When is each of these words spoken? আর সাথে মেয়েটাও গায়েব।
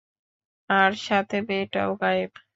আর 0.69 0.91
সাথে 1.05 1.37
মেয়েটাও 1.47 1.91
গায়েব। 2.01 2.31